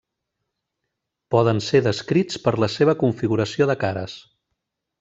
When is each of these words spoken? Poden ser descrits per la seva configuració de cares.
Poden 1.35 1.61
ser 1.65 1.81
descrits 1.89 2.41
per 2.47 2.55
la 2.65 2.71
seva 2.77 2.97
configuració 3.05 3.69
de 3.73 3.77
cares. 3.87 4.17